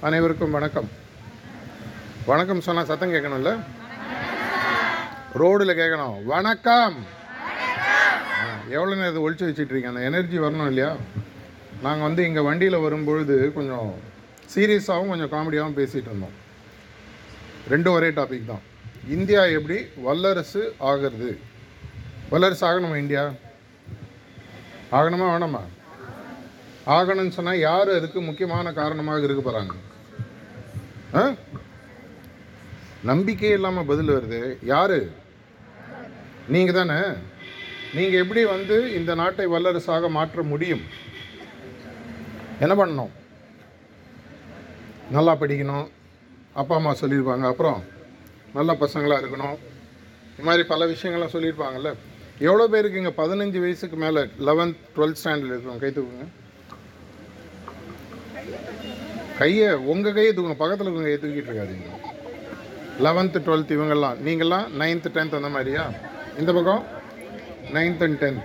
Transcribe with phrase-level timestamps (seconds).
[0.00, 0.88] அனைவருக்கும் வணக்கம்.
[2.26, 3.50] வணக்கம் சொன்னால் சத்தம் கேட்கணும்ல?
[5.40, 6.24] ரோடில் கேட்கணும்.
[6.24, 6.96] வணக்கம்.
[8.76, 9.88] எவ்வளோ நேரம் ஒழிச்சு வச்சிட்டு இருக்கீங்க?
[9.88, 10.96] அந்த எனர்ஜி வரணும் இல்லையா?
[11.82, 13.94] நாங்கள் வந்து இங்கே வண்டியில் வரும்பொழுது கொஞ்சம்
[14.54, 16.36] சீரியஸாகவும் கொஞ்சம் காமெடியாகவும் பேசிகிட்டு இருந்தோம்.
[17.72, 18.64] ரெண்டும் ஒரே டாபிக் தான்.
[19.08, 21.40] இந்தியா எப்படி வல்லரசு ஆகிறது?
[22.30, 23.32] வல்லரசு ஆகணுமா இந்தியா?
[24.92, 25.62] ஆகணுமா வேணாமா?
[26.86, 29.74] ஆகணும்னு சொன்னால் யார் அதுக்கு முக்கியமான காரணமாக இருக்க போகிறாங்க
[31.14, 31.34] ஆ?
[33.02, 34.56] நம்பிக்கை இல்லாமல் பதில் வருது.
[34.62, 35.00] யார்?
[36.48, 37.12] நீங்கள் தானே?
[37.94, 40.82] நீங்கள் எப்படி வந்து இந்த நாட்டை வல்லரசாக மாற்ற முடியும்?
[42.60, 43.10] என்ன பண்ணணும்?
[45.10, 45.90] நல்லா படிக்கணும்.
[46.52, 47.46] அப்பா அம்மா சொல்லியிருப்பாங்க.
[47.46, 47.84] அப்புறம்
[48.52, 49.56] நல்ல பசங்களாக இருக்கணும்.
[50.32, 51.94] இது மாதிரி பல விஷயங்கள்லாம் சொல்லியிருப்பாங்கல்ல.
[52.38, 56.26] எவ்வளோ பேருக்கு இங்கே பதினஞ்சு வயசுக்கு மேலே லெவன்த் டுவெல்த் ஸ்டாண்டர்ட் இருக்கிறோம் கை தூக்குங்க.
[59.38, 61.90] கையை உங்கள் கையை தூங்க பக்கத்தில் இருக்கவங்க கையை தூக்கிட்டு இருக்காதீங்க.
[63.04, 65.84] லெவன்த்து டுவெல்த் இவங்கெல்லாம் நீங்கள்லாம் நைன்த்து டென்த் அந்த மாதிரியா?
[66.38, 66.82] இந்த பக்கம்?
[67.72, 68.42] நைன்த் அண்ட் டென்த்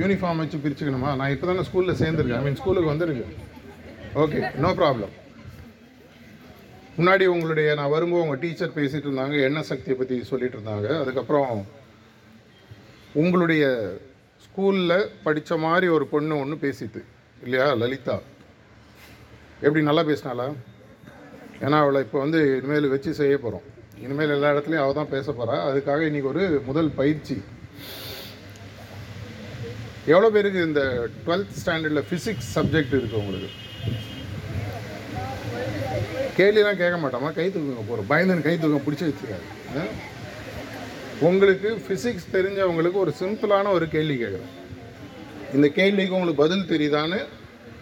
[0.00, 1.10] யூனிஃபார்ம் வச்சு பிரிச்சுக்கணுமா?
[1.16, 2.38] நான் இப்போ தானே ஸ்கூலில் சேர்ந்துருக்கேன்.
[2.38, 3.26] ஐ மீன் ஸ்கூலுக்கு வந்துருக்கு
[4.22, 5.12] ஓகே நோ ப்ராப்ளம்
[6.98, 11.00] முன்னாடி உங்களுடைய நான் வரும்போது உங்கள் டீச்சர் பேசிகிட்டு இருந்தாங்க எண்ணெய் சக்தியை பற்றி சொல்லிட்டு இருந்தாங்க.
[11.00, 11.66] அதுக்கப்புறம்
[13.12, 13.64] உங்களுடைய
[14.44, 17.00] ஸ்கூலில் படித்த மாதிரி ஒரு பொண்ணு ஒன்று பேசிட்டு
[17.42, 17.74] இல்லையா?
[17.74, 18.16] லலிதா.
[19.66, 20.46] எப்படி நல்லா பேசினாளா?
[21.64, 23.66] ஏன்னா அவளை இப்போ வந்து இனிமேல் வச்சு செய்ய போகிறோம்
[24.04, 27.36] இனிமேல் எல்லா இடத்துலையும் அவள் தான் பேச போகிறா அதுக்காக இன்றைக்கி ஒரு முதல் பயிற்சி.
[30.12, 30.82] எவ்வளோ பேருக்கு இந்த
[31.26, 33.50] டுவெல்த் ஸ்டாண்டர்டில் ஃபிசிக்ஸ் சப்ஜெக்ட் இருக்குது உங்களுக்கு?
[36.38, 37.30] கேள்விலாம் கேட்க மாட்டோமா?
[37.38, 39.46] கை தூக்குங்க போகிறோம் பயந்துன்னு கை தூக்கம் பிடிச்சி வச்சுருக்காரு
[41.28, 44.50] உங்களுக்கு ஃபிசிக்ஸ் தெரிஞ்சவங்களுக்கு ஒரு சிம்பிளான ஒரு கேள்வி கேட்குறேன்
[45.56, 47.20] இந்த கேள்விக்கு உங்களுக்கு பதில் தெரியுதான்னு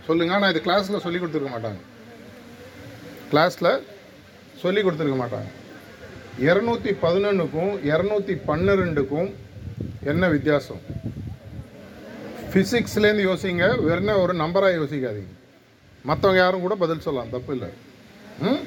[0.06, 1.80] சொல்லுங்கள் ஆனால் இது கிளாஸில் சொல்லி கொடுத்துருக்க மாட்டாங்க.
[3.32, 3.80] கிளாஸில்
[4.56, 5.50] சொல்லி கொடுத்துருக்க மாட்டாங்க.
[6.40, 9.32] இரநூத்தி பதினொன்றுக்கும் இரநூத்தி பன்னிரெண்டுக்கும்
[10.04, 10.80] என்ன வித்தியாசம்?
[12.52, 15.38] ஃபிசிக்ஸ்லேருந்து யோசிங்க வெறும் ஒரு நம்பராக யோசிக்காதீங்க.
[16.06, 17.68] மற்றவங்க யாரும் கூட பதில் சொல்லலாம் தப்பு இல்லை.
[18.40, 18.64] ம்?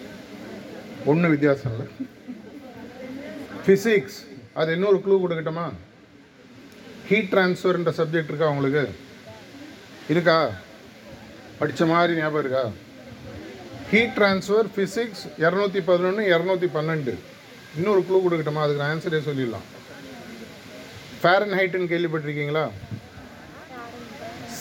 [1.05, 1.87] ஒன்றும் வித்தியாசம் இல்லை.
[3.65, 5.71] ஃபிசிக்ஸ் அது இன்னொரு க்ளூ கொடுக்கட்டுமா?
[7.07, 8.95] ஹீட் ட்ரான்ஸ்ஃபர்ன்ற சப்ஜெக்ட் இருக்கா உங்களுக்கு?
[10.09, 10.51] இருக்கா?
[11.63, 12.63] படித்த மாதிரி ஞாபகம் இருக்கா?
[13.91, 17.13] ஹீட் ட்ரான்ஸ்ஃபர் ஃபிசிக்ஸ் இரநூத்தி பதினொன்று இரநூத்தி பன்னெண்டு.
[17.77, 18.63] இன்னொரு க்ளூ கொடுக்கட்டுமா?
[18.63, 19.67] அதுக்கு நான் ஆன்சரே சொல்லிடலாம்.
[21.21, 22.63] ஃபேரன் ஹைட்டுன்னு கேள்விப்பட்டிருக்கீங்களா?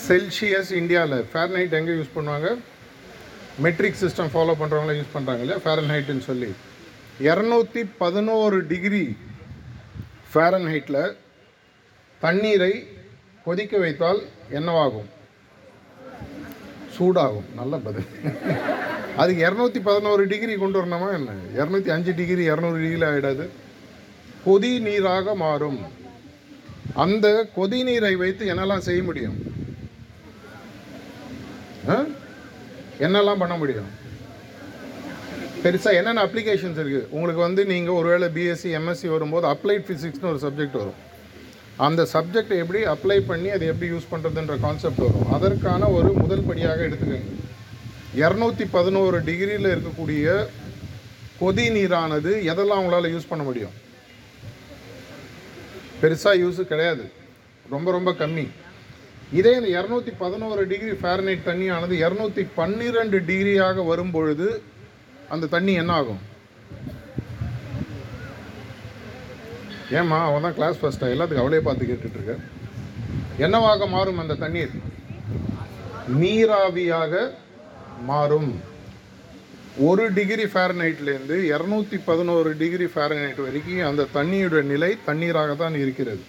[0.07, 2.49] செல்சியஸ் இந்தியாவில் ஃபேரன் ஹைட் எங்கே யூஸ் பண்ணுவாங்க?
[3.65, 5.59] மெட்ரிக் சிஸ்டம் ஃபாலோ பண்ணுறவங்களாம் யூஸ் பண்ணுறாங்க இல்லையா?
[5.65, 6.51] ஃபேரன் ஹைட்டுன்னு சொல்லி.
[7.29, 9.17] இரநூத்தி பதினோரு டிகிரி
[10.33, 11.03] ஃபேரன் ஹைட்டில்
[12.19, 12.73] தண்ணீரை
[13.47, 14.21] கொதிக்க வைத்தால்
[14.59, 15.09] என்னவாகும்?
[16.99, 17.53] சூடாகும்.
[17.55, 18.05] நல்ல பதில்.
[19.17, 21.31] அதுக்கு இரநூத்தி பதினோரு டிகிரி கொண்டு வரணுமா என்ன?
[21.57, 23.49] இரநூத்தி அஞ்சு டிகிரி இரநூறு டிகிரி ஆகிடாது
[24.45, 25.79] கொதி நீராக மாறும்.
[26.93, 29.37] அந்த கொதி நீரை வைத்து என்னெல்லாம் செய்ய முடியும்?
[31.89, 32.03] ஆ?
[32.99, 34.01] என்னெல்லாம் பண்ண முடியும்?
[35.63, 40.71] பெருசாக என்னென்ன அப்ளிகேஷன்ஸ் இருக்குது உங்களுக்கு வந்து நீங்கள் ஒருவேளை பிஎஸ்சி எம்எஸ்சி வரும்போது அப்ளைட் ஃபிசிக்ஸ்னு ஒரு சப்ஜெக்ட்
[40.71, 41.11] வரும்.
[41.77, 45.31] அந்த சப்ஜெக்டை எப்படி அப்ளை பண்ணி அதை எப்படி யூஸ் பண்ணுறதுன்ற கான்செப்ட் வரும்.
[45.31, 47.31] அதற்கான ஒரு முதல் படியாக எடுத்துக்கோங்க.
[48.15, 50.47] இரநூத்தி பதினோரு டிகிரியில் இருக்கக்கூடிய
[51.39, 53.73] கொதி நீரானது எதெல்லாம் அவங்களால யூஸ் பண்ண முடியும்?
[56.01, 57.11] பெருசாக யூஸு கிடையாது.
[57.69, 58.45] ரொம்ப ரொம்ப கம்மி.
[59.39, 64.63] இதே இந்த இரநூத்தி பதினோரு டிகிரி ஃபேரனைட் தண்ணியானது இரநூத்தி பன்னிரெண்டு டிகிரியாக வரும் பொழுது
[65.29, 66.21] அந்த தண்ணி என்ன ஆகும்?
[69.99, 72.33] ஏம்மா அவன் தான் கிளாஸ் ஃபஸ்ட்டாக எல்லாத்துக்கும் அவளே பார்த்து கேட்டுட்ருக்க
[73.45, 74.73] என்னவாக மாறும் அந்த தண்ணீர்?
[76.21, 77.13] நீராவியாக
[78.09, 78.51] மாறும்.
[79.87, 86.23] ஒரு டிகிரி ஃபேரனைட்லேருந்து இரநூத்தி பதினோரு டிகிரி ஃபேரனைட் வரைக்கும் அந்த தண்ணியோட நிலை தண்ணீராக தான் இருக்கிறது.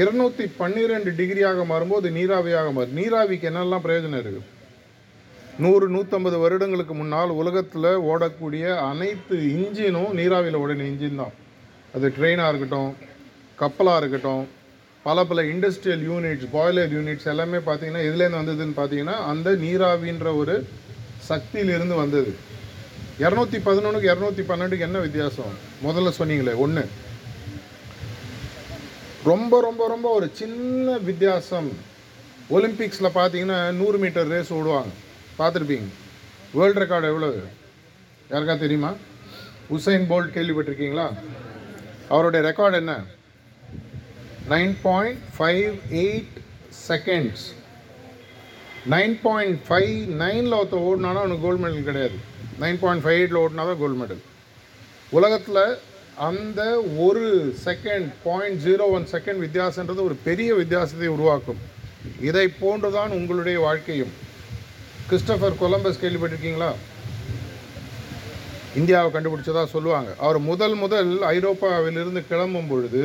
[0.00, 2.96] இருநூத்தி பன்னிரெண்டு டிகிரியாக மாறும்போது நீராவியாக மாறும்.
[3.00, 4.48] நீராவிக்கு என்னெல்லாம் பிரயோஜனம் இருக்குது
[5.64, 11.34] நூறு நூற்றம்பது வருடங்களுக்கு முன்னால் உலகத்தில் ஓடக்கூடிய அனைத்து இன்ஜினும் நீராவியில் ஓடின இன்ஜின் தான்.
[11.94, 12.96] அது ட்ரெயினாக இருக்கட்டும்
[13.56, 14.48] கப்பலாக இருக்கட்டும்
[15.02, 20.68] பல பல இண்டஸ்ட்ரியல் யூனிட்ஸ் பாய்லர் யூனிட்ஸ் எல்லாமே பார்த்தீங்கன்னா எதுலேருந்து வந்ததுன்னு பார்த்தீங்கன்னா அந்த நீராவின்ற ஒரு
[21.28, 22.34] சக்தியிலிருந்து வந்தது.
[23.18, 25.54] இரநூத்தி பதினொன்றுக்கு இரநூத்தி பன்னெண்டுக்கு என்ன வித்தியாசம்?
[25.84, 26.88] முதல்ல சொன்னீங்களே ஒன்று
[29.24, 31.70] ரொம்ப ரொம்ப ரொம்ப ஒரு சின்ன வித்தியாசம்.
[32.50, 34.92] ஒலிம்பிக்ஸில் பார்த்தீங்கன்னா நூறு மீட்டர் ரேஸ் ஓடுவாங்க.
[35.38, 35.88] பார்த்துருப்பீங்க.
[36.52, 37.32] வேர்ல்டு ரெக்கார்டு எவ்வளோ
[38.30, 38.92] யாருக்கா தெரியுமா?
[39.72, 41.12] உசைன் போல்ட் கேள்விப்பட்டிருக்கீங்களா?
[42.12, 42.94] அவருடைய ரெக்கார்டு என்ன?
[44.52, 45.72] Nine point five
[46.04, 46.34] eight
[46.88, 47.44] seconds
[48.94, 52.16] nine point five நைனில் ஒருத்த ஓடினானா அவனுக்கு கோல்டு மெடல் கிடையாது.
[52.62, 54.22] நைன் பாயிண்ட் ஃபைவ் எயிட்டில் ஓடினா தான் கோல்டு மெடல்
[55.18, 55.64] உலகத்தில்
[56.28, 56.60] அந்த
[57.06, 57.24] ஒரு
[57.66, 61.60] second point zero one second வித்தியாசன்றது ஒரு பெரிய வித்தியாசத்தை உருவாக்கும்.
[62.28, 64.12] இதை போன்றுதான் உங்களுடைய வாழ்க்கையும்.
[65.10, 66.70] கிறிஸ்டபர் கொலம்பஸ் கேள்விப்பட்டிருக்கீங்களா?
[68.80, 70.10] இந்தியாவை கண்டுபிடிச்சதாக சொல்லுவாங்க.
[70.18, 73.02] அவர் முதல் முதல் ஐரோப்பாவிலிருந்து கிளம்பும் பொழுது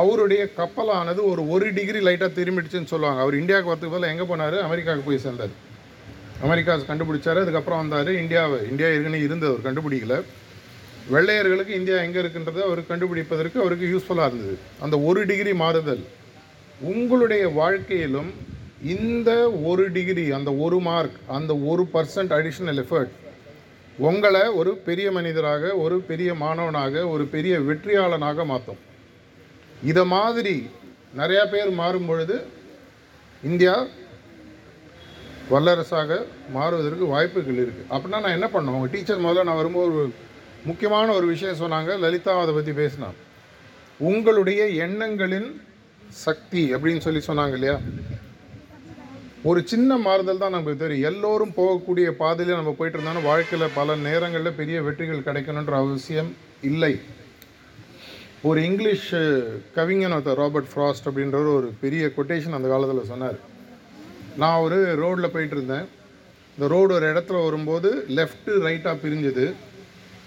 [0.00, 3.20] அவருடைய கப்பலானது ஒரு ஒரு டிகிரி லைட்டாக திரும்பிடுச்சுன்னு சொல்லுவாங்க.
[3.24, 4.56] அவர் இந்தியாவுக்கு வரதுக்கு பதில் எங்கே போனார்?
[4.68, 5.54] அமெரிக்காவுக்கு போய் சேர்ந்தார்.
[6.46, 8.10] அமெரிக்கா கண்டுபிடிச்சார் அதுக்கப்புறம் வந்தார்.
[8.22, 10.16] இந்தியாவை இந்தியா ஏற்கனவே இருந்தது அவர் கண்டுபிடிக்கல.
[11.14, 14.56] வெள்ளையர்களுக்கு இந்தியா எங்கே இருக்குன்றதை அவர் கண்டுபிடிப்பதற்கு அவருக்கு யூஸ்ஃபுல்லாக இருந்தது.
[14.80, 16.02] அந்த ஒரு டிகிரி மாறுதல்.
[16.80, 18.32] உங்களுடைய வாழ்க்கையிலும்
[18.94, 23.14] இந்த ஒரு டிகிரி அந்த ஒரு மார்க் அந்த ஒரு பர்சன்ட் அடிஷ்னல் எஃபர்ட்
[23.98, 28.80] உங்களை ஒரு பெரிய மனிதராக ஒரு பெரிய மாணவனாக ஒரு பெரிய வெற்றியாளனாக மாற்றும்
[29.82, 30.70] இதை மாதிரி
[31.16, 32.36] நிறையா பேர் மாறும் பொழுது
[33.42, 33.86] இந்தியா
[35.50, 40.12] வல்லரசாக மாறுவதற்கு வாய்ப்புகள் இருக்குது அப்படின்னா நான் என்ன பண்ணோம் உங்கள் டீச்சர் முதல்ல நான் வரும்போது ஒரு
[40.64, 43.16] முக்கியமான ஒரு விஷயம் சொன்னாங்க லலிதா அதை பற்றி பேசினான்.
[44.00, 45.48] உங்களுடைய எண்ணங்களின்
[46.10, 47.76] சக்தி அப்படின்னு சொல்லி சொன்னாங்க இல்லையா?
[49.48, 51.06] ஒரு சின்ன மாறுதல் தான் நமக்கு தெரியும்.
[51.10, 56.30] எல்லோரும் போகக்கூடிய பாதையில் நம்ம போயிட்டு இருந்தாலும் வாழ்க்கையில் பல நேரங்களில் பெரிய வெற்றிகள் கிடைக்கணுன்ற அவசியம்
[56.70, 56.92] இல்லை.
[58.48, 59.10] ஒரு இங்கிலீஷ்
[59.76, 63.38] கவிஞன் ஒருத்தர் ராபர்ட் ஃப்ராஸ்ட் அப்படின்றவர் ஒரு பெரிய கொட்டேஷன் அந்த காலத்தில் சொன்னார்.
[64.42, 65.86] நான் ஒரு ரோட்டில் போயிட்டு இருந்தேன்
[66.56, 69.46] இந்த ரோடு ஒரு இடத்துல வரும்போது லெஃப்ட்டு ரைட்டாக பிரிஞ்சுது.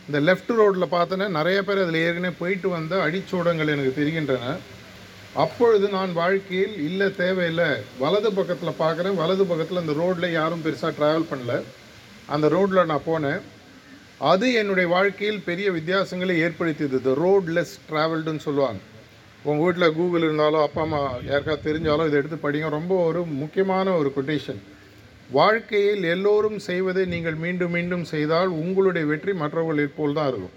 [0.08, 4.56] இந்த லெஃப்ட் ரோட்டில் பார்த்தோன்னே நிறைய பேர் அதில் ஏற்கனவே போயிட்டு வந்த அடிச்சோடங்கள் எனக்கு தெரிகின்றன.
[5.36, 7.70] அப்பொழுது நான் வாழ்க்கையில் இல்லை தேவையில்லை.
[8.00, 11.56] வலது பக்கத்தில் பார்க்குறேன் வலது பக்கத்தில் அந்த ரோட்டில் யாரும் பெருசாக ட்ராவல் பண்ணல.
[12.36, 13.42] அந்த ரோட்டில் நான் போனேன்.
[14.32, 17.02] அது என்னுடைய வாழ்க்கையில் பெரிய வித்தியாசங்களை ஏற்படுத்தியது.
[17.02, 18.82] த ரோட் லெஸ் ட்ராவல்டுன்னு சொல்லுவாங்க.
[19.44, 22.70] உங்கள் வீட்டில் கூகுள் இருந்தாலோ அப்பா அம்மா யாருக்காவது தெரிஞ்சாலும் இதை எடுத்து படிங்க.
[22.70, 24.62] ரொம்ப ஒரு முக்கியமான ஒரு கொட்டேஷன்
[25.32, 30.56] வாழ்க்கையில் எல்லோரும் செய்வதை நீங்கள் மீண்டும் மீண்டும் செய்தால் உங்களுடைய வெற்றி மற்றவர்கள் போல் தான் இருக்கும்.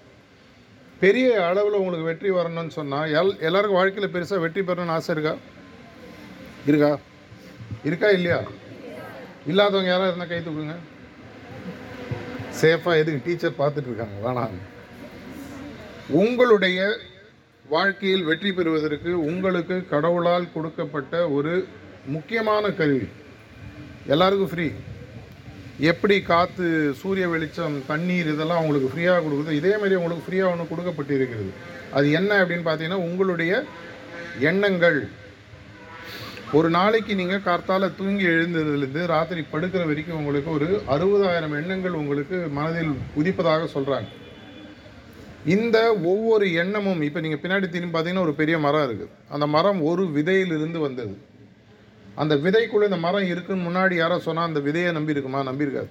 [1.03, 5.33] பெரிய அளவில் உங்களுக்கு வெற்றி வரணும்னு சொன்னால் எல் எல்லாருக்கும் வாழ்க்கையில் பெருசாக வெற்றி பெறணும்னு ஆசை இருக்கா?
[6.71, 6.91] இருக்கா?
[7.89, 8.41] இருக்கா இல்லையா?
[9.51, 10.77] இல்லாதவங்க யாராவது இருந்தால் கை தூக்குங்க.
[12.61, 13.25] சேஃபாக எதுக்கு?
[13.27, 14.17] டீச்சர் பார்த்துட்டு இருக்காங்க.
[14.27, 14.61] வேணாம்
[16.21, 16.79] உங்களுடைய
[17.75, 21.53] வாழ்க்கையில் வெற்றி பெறுவதற்கு உங்களுக்கு கடவுளால் கொடுக்கப்பட்ட ஒரு
[22.15, 23.09] முக்கியமான கருவி.
[24.15, 24.69] எல்லாருக்கும் ஃப்ரீ
[25.81, 31.15] எப்படி காற்று சூரிய வெளிச்சம் தண்ணீர் இதெல்லாம் உங்களுக்கு ஃப்ரீயாக கொடுக்குது இதே மாதிரி உங்களுக்கு ஃப்ரீயாக ஒன்று கொடுக்கப்பட்டு
[31.15, 31.51] இருக்கிறது
[31.93, 33.65] அது என்ன அப்படின்னு பார்த்தீங்கன்னா உங்களுடைய
[34.41, 35.09] எண்ணங்கள்.
[36.55, 42.93] ஒரு நாளைக்கு நீங்கள் கார்த்தால தூங்கி எழுந்ததுலேருந்து ராத்திரி படுக்கிற வரைக்கும் உங்களுக்கு ஒரு அறுபதாயிரம் எண்ணங்கள் உங்களுக்கு மனதில்
[43.17, 44.09] உதிப்பதாக சொல்கிறாங்க
[45.45, 50.13] இந்த ஒவ்வொரு எண்ணமும் இப்போ நீங்கள் பின்னாடி திரும்பி பார்த்தீங்கன்னா ஒரு பெரிய மரம் இருக்குது அந்த மரம் ஒரு
[50.13, 51.32] விதையிலிருந்து வந்தது.
[52.15, 55.41] அந்த விதைக்குள்ளே இந்த மரம் இருக்குன்னு முன்னாடி யாரோ சொன்னால் அந்த விதையை நம்பி இருக்குமா?
[55.51, 55.91] நம்பியிருக்காது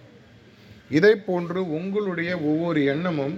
[0.90, 3.36] இதை போன்று உங்களுடைய ஒவ்வொரு எண்ணமும்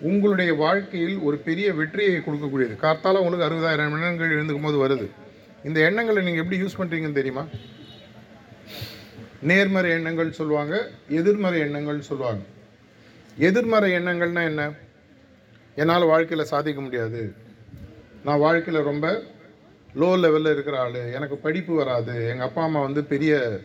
[0.00, 2.74] உங்களுடைய வாழ்க்கையில் ஒரு பெரிய வெற்றியை கொடுக்கக்கூடியது.
[2.84, 5.06] கார்த்தால உங்களுக்கு அறுபதாயிரம் எண்ணங்கள் எழுந்துக்கும் போது வருது.
[5.64, 7.44] இந்த எண்ணங்களை நீங்கள் எப்படி யூஸ் பண்ணுறீங்கன்னு தெரியுமா?
[9.42, 12.42] நேர்மறை எண்ணங்கள் சொல்லுவாங்க எதிர்மறை எண்ணங்கள் சொல்லுவாங்க.
[13.38, 14.72] எதிர்மறை எண்ணங்கள்னால் என்ன?
[15.74, 17.34] என்னால் வாழ்க்கையில் சாதிக்க முடியாது.
[18.24, 19.22] நான் வாழ்க்கையில் ரொம்ப
[19.94, 21.12] லோ லெவலில் இருக்கிற ஆள்.
[21.12, 22.28] எனக்கு படிப்பு வராது.
[22.28, 23.60] எங்கள் அப்பா அம்மா வந்து பெரிய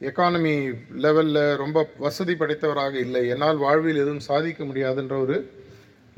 [0.00, 3.28] எக்கானமி லெவலில் ரொம்ப வசதி படைத்தவராக இல்லை.
[3.28, 5.50] என்னால் வாழ்வில் எதுவும் சாதிக்க முடியாதுன்ற ஒரு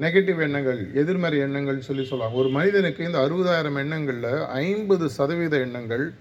[0.00, 6.12] நெகட்டிவ் எண்ணங்கள் எதிர்மறை எண்ணங்கள் சொல்லி சொல்லுவாங்க ஒரு மனிதனுக்கு இந்த அறுபதாயிரம் எண்ணங்களில் ஐம்பது சதவீத எண்ணங்கள்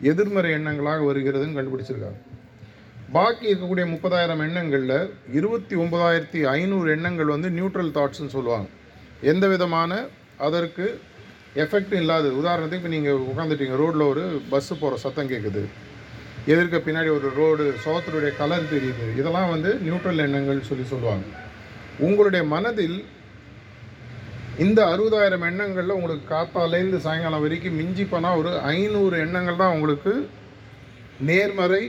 [0.00, 2.18] எதிர்மறை எண்ணங்களாக வருகிறதுன்னு கண்டுபிடிச்சிருக்காங்க.
[3.12, 8.68] பாக்கி இருக்கக்கூடிய முப்பதாயிரம் எண்ணங்களில் இருபத்தி ஒன்பதாயிரத்தி ஐநூறு எண்ணங்கள் வந்து நியூட்ரல் தாட்ஸ்ன்னு சொல்லுவாங்க.
[9.20, 10.04] எந்த விதமான
[10.36, 11.00] அதற்கு
[11.64, 12.28] எஃபெக்ட் இல்லாது.
[12.40, 15.62] உதாரணத்துக்கு இப்போ நீங்கள் உட்காந்துட்டீங்க ரோட்டில் ஒரு பஸ்ஸு போகிற சத்தம் கேட்குது
[16.52, 19.06] எதிர்க்க பின்னாடி ஒரு ரோடு சோத்தருடைய கலர் தெரியுது.
[19.20, 21.24] இதெல்லாம் வந்து நியூட்ரல் எண்ணங்கள் சொல்லி சொல்லுவாங்க.
[22.06, 22.98] உங்களுடைய மனதில்
[24.64, 30.12] இந்த அறுபதாயிரம் எண்ணங்களில் உங்களுக்கு காத்தாலேருந்து சாயங்காலம் வரைக்கும் மிஞ்சி போனால் ஒரு ஐநூறு எண்ணங்கள் தான் உங்களுக்கு
[31.30, 31.82] நேர்மறை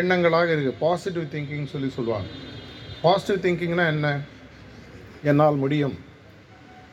[0.00, 2.28] எண்ணங்களாக இருக்குது பாசிட்டிவ் திங்கிங் சொல்லி சொல்லுவாங்க.
[3.04, 4.08] பாசிட்டிவ் திங்கிங்னால் என்ன?
[5.30, 5.96] என்னால் முடியும்.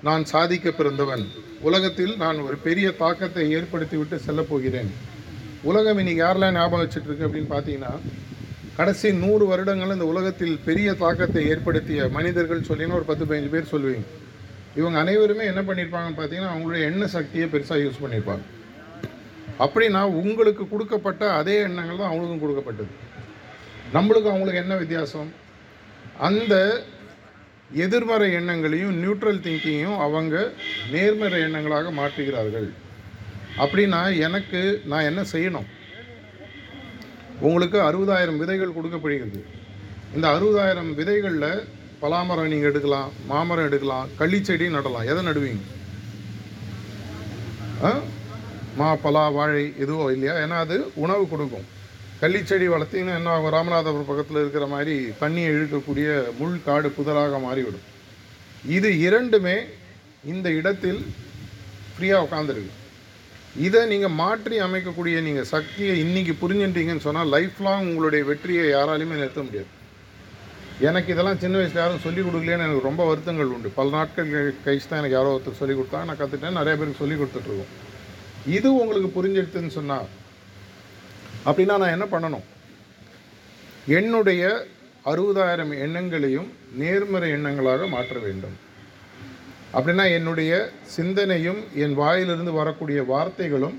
[0.02, 1.24] நான் சாதிக்க பிறந்தவன்.
[1.62, 4.92] உலகத்தில் நான் ஒரு பெரிய தாக்கத்தை ஏற்படுத்தி விட்டு செல்லப் போகிறேன்.
[5.70, 7.94] உலகம் இன்னைக்கு யாரெல்லாம் ஞாபகம் வச்சுட்டு இருக்கு அப்படின்னு பார்த்தீங்கன்னா
[8.78, 14.08] கடைசி நூறு வருடங்கள் இந்த உலகத்தில் பெரிய தாக்கத்தை ஏற்படுத்திய மனிதர்கள் சொல்லினா ஒரு பத்து பதினஞ்சு பேர் சொல்லுவீங்க.
[14.80, 18.44] இவங்க அனைவருமே என்ன பண்ணியிருப்பாங்கன்னு பார்த்தீங்கன்னா அவங்களுடைய எண்ண சக்தியை பெருசாக யூஸ் பண்ணியிருப்பாங்க
[19.66, 22.92] அப்படின்னா உங்களுக்கு கொடுக்கப்பட்ட அதே எண்ணங்கள் தான் அவங்களுக்கும் கொடுக்கப்பட்டது.
[23.94, 25.30] நம்மளுக்கும் அவங்களுக்கு என்ன வித்தியாசம்?
[26.28, 26.84] அந்த
[27.74, 30.54] எதிர்மறை எண்ணங்களையும் நியூட்ரல் திங்கிங்கையும் அவங்க
[30.92, 32.70] நேர்மறை எண்ணங்களாக மாற்றுகிறார்கள்.
[33.58, 35.68] அப்படின்னா எனக்கு நான் என்ன செய்யணும்?
[37.40, 39.46] உங்களுக்கு அறுபதாயிரம் விதைகள் கொடுக்கப்படுகிறது.
[40.16, 41.68] இந்த அறுபதாயிரம் விதைகளில்
[42.02, 45.08] பலாமரம் நீங்கள் எடுக்கலாம் மாமரம் எடுக்கலாம் கள்ளிச்செடி நடலாம்.
[45.12, 45.64] எதை நடுவீங்க?
[48.78, 50.34] மா பலா வாழை எதுவோ இல்லையா?
[50.44, 51.66] ஏன்னா அது உணவு கொடுக்கும்.
[52.22, 53.54] கள்ளிச்செடி வளர்த்தீங்கன்னா என்ன ஆகும்?
[53.56, 56.08] ராமநாதபுரம் பக்கத்தில் இருக்கிற மாதிரி தண்ணியை இழுக்கக்கூடிய
[56.40, 57.86] முள் காடு புதராக மாறிவிடும்.
[58.78, 59.58] இது இரண்டுமே
[60.34, 61.02] இந்த இடத்தில்
[61.96, 62.74] ஃப்ரீயாக உட்காந்துருக்கு
[63.66, 69.44] இதை நீங்கள் மாற்றி அமைக்கக்கூடிய நீங்கள் சக்தியை இன்னைக்கு புரிஞ்சுட்டீங்கன்னு சொன்னால் லைஃப் லாங் உங்களுடைய வெற்றியை யாராலையுமே நிறுத்த
[69.48, 69.72] முடியாது.
[70.88, 73.70] எனக்கு இதெல்லாம் சின்ன வயசுல யாரும் சொல்லிக் கொடுக்கலையேன்னு எனக்கு ரொம்ப வருத்தங்கள் உண்டு.
[73.80, 74.32] பல நாட்கள்
[74.66, 76.08] கழிச்சு தான் எனக்கு யாரோ ஒருத்தர் சொல்லிக் கொடுத்தாங்க.
[76.10, 77.74] நான் கற்றுட்டேன் நிறைய பேருக்கு சொல்லிக் கொடுத்துட்ருக்கோம்
[78.58, 80.08] இது உங்களுக்கு புரிஞ்சிடுதுன்னு சொன்னால்
[81.48, 82.46] அப்படின்னா நான் என்ன பண்ணணும்?
[83.98, 84.44] என்னுடைய
[85.12, 86.48] அறுபதாயிரம் எண்ணங்களையும்
[86.82, 88.56] நேர்மறை எண்ணங்களாக மாற்ற வேண்டும்.
[89.78, 90.52] அப்படின்னா என்னுடைய
[90.96, 93.78] சிந்தனையும் என் வாயிலிருந்து வரக்கூடிய வார்த்தைகளும்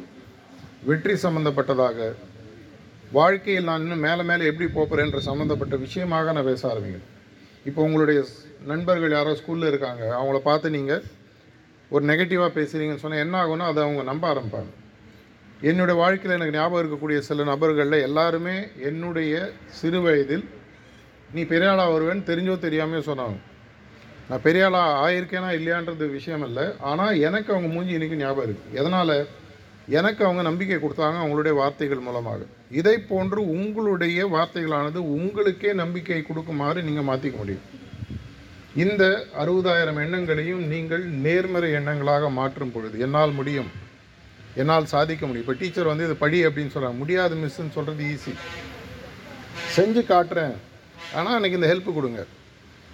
[0.89, 2.09] வெற்றி சம்பந்தப்பட்டதாக
[3.19, 7.13] வாழ்க்கையில் நான் இன்னும் மேலே மேலே எப்படி போகிறேன்ற சம்மந்தப்பட்ட விஷயமாக நான் பேச ஆரம்பிக்கணும்.
[7.69, 8.19] இப்போ உங்களுடைய
[8.71, 11.05] நண்பர்கள் யாரோ ஸ்கூலில் இருக்காங்க அவங்கள பார்த்து நீங்கள்
[11.95, 14.71] ஒரு நெகட்டிவாக பேசுகிறீங்கன்னு சொன்னால் என்ன ஆகும்னா அதை அவங்க நம்ப ஆரம்பிப்பாங்க.
[15.61, 18.57] என்னுடைய வாழ்க்கையில் எனக்கு ஞாபகம் இருக்கக்கூடிய சில நபர்களில் எல்லாருமே
[18.89, 19.35] என்னுடைய
[19.79, 20.45] சிறு வயதில்
[21.35, 23.39] நீ பெரியாளாக வருவேன்னு தெரிஞ்சோ தெரியாமையோ சொன்னாங்க.
[24.29, 29.17] நான் பெரியாளாக ஆயிருக்கேனா இல்லையான்றது விஷயம் இல்லை ஆனால் எனக்கு அவங்க மூஞ்சி இன்றைக்கும் ஞாபகம் இருக்குது எதனால்?
[29.89, 32.41] எனக்கு அவங்க நம்பிக்கை கொடுத்தாங்க அவங்களுடைய வார்த்தைகள் மூலமாக.
[32.71, 37.67] இதை போன்று உங்களுடைய வார்த்தைகளானது உங்களுக்கே நம்பிக்கை கொடுக்குமாறு நீங்கள் மாற்றிக்க முடியும்.
[38.75, 43.71] இந்த அறுபதாயிரம் எண்ணங்களையும் நீங்கள் நேர்மறை எண்ணங்களாக மாற்றும் பொழுது என்னால் முடியும்.
[44.61, 45.45] என்னால் சாதிக்க முடியும்.
[45.47, 48.33] இப்போ டீச்சர் வந்து இது படி அப்படின்னு சொல்கிறாங்க முடியாது மிஸ்ன்னு சொல்கிறது ஈஸி
[49.77, 50.55] செஞ்சு காட்டுறேன்.
[51.19, 52.21] ஆனால் எனக்கு இந்த ஹெல்ப் கொடுங்க.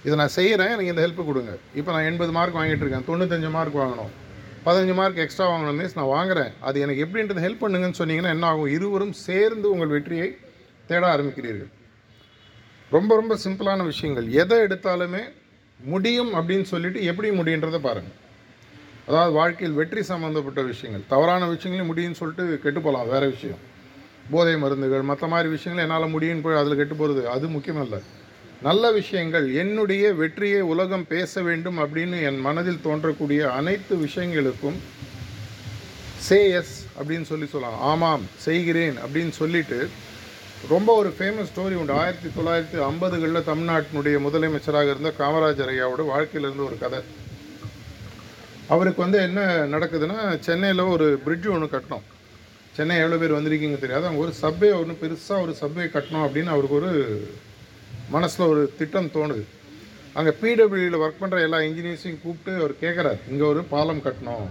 [0.06, 1.52] இதை நான் செய்கிறேன் எனக்கு இந்த ஹெல்ப் கொடுங்க.
[1.80, 3.06] இப்போ நான் எண்பது மார்க் வாங்கிட்டு இருக்கேன்.
[3.10, 4.12] தொண்ணூத்தஞ்சு மார்க் வாங்கணும்.
[4.66, 5.78] பதினஞ்சு மார்க் எக்ஸ்ட்ரா வாங்கணும்.
[5.82, 6.50] மிஸ் நான் வாங்குறேன்.
[6.60, 8.72] அது எனக்கு எப்படின்றது ஹெல்ப் பண்ணுங்கன்னு சொன்னீங்கன்னா என்ன ஆகும்?
[8.76, 10.28] இருவரும் சேர்ந்து உங்கள் வெற்றியை
[10.88, 11.70] தேட ஆரம்பிக்கிறீர்கள்.
[12.90, 14.26] ரொம்ப ரொம்ப சிம்பிளான விஷயங்கள்.
[14.42, 15.22] எதை எடுத்தாலுமே
[15.80, 18.18] முடியும் அப்படின்னு சொல்லிட்டு எப்படி முடியுன்றதை பாருங்கள்
[19.06, 21.04] அதாவது வாழ்க்கையில் வெற்றி சம்மந்தப்பட்ட விஷயங்கள்.
[21.08, 23.62] தவறான விஷயங்களையும் முடியும்னு சொல்லிட்டு கெட்டு போகலாம் வேறு விஷயம்.
[24.30, 27.98] போதை மருந்துகள் மற்ற மாதிரி விஷயங்கள் என்னால் முடியும்னு போய் அதில் கெட்டு போகிறது அது முக்கியமல்ல.
[28.62, 34.78] நல்ல விஷயங்கள் என்னுடைய வெற்றியை உலகம் பேச வேண்டும் அப்படின்னு என் மனதில் தோன்றக்கூடிய அனைத்து விஷயங்களுக்கும்
[36.26, 37.80] சே எஸ் அப்படின்னு சொல்லி சொல்லலாம்.
[37.80, 39.88] ஆமாம் செய்கிறேன் அப்படின்னு சொல்லிட்டு
[40.68, 41.92] ரொம்ப ஒரு ஃபேமஸ் ஸ்டோரி உண்டு.
[41.92, 47.00] ஆயிரத்தி தொள்ளாயிரத்தி ஐம்பதுகளில் தமிழ்நாட்டினுடைய முதலமைச்சராக இருந்த காமராஜர் ஐயாவோட வாழ்க்கையிலேருந்து ஒரு கதை.
[48.72, 49.40] அவருக்கு வந்து என்ன
[49.74, 52.04] நடக்குதுன்னா சென்னையில் ஒரு பிரிட்ஜ் ஒன்று கட்டணும்.
[52.76, 54.06] சென்னை எவ்வளோ பேர் வந்திருக்கீங்க தெரியாது.
[54.08, 56.92] அவங்க ஒரு சப்வே ஒன்று பெருசாக ஒரு சப்வே கட்டணும் அப்படின்னு அவருக்கு ஒரு
[58.14, 59.44] மனசில் ஒரு திட்டம் தோணுது.
[60.18, 64.48] அங்கே பிடபிள்யூவில் ஒர்க் பண்ணுற எல்லா இன்ஜினியர்ஸையும் கூப்பிட்டு அவர் கேட்குறார் இங்கே ஒரு பாலம் கட்டணும்.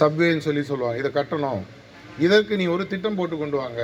[0.00, 1.00] சப்வேன்னு சொல்லி சொல்லுவாங்க.
[1.02, 1.62] இதை கட்டணும்.
[2.26, 3.82] இதற்கு நீ ஒரு திட்டம் போட்டு கொண்டு வாங்க.